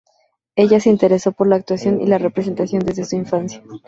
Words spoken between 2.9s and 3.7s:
su infancia.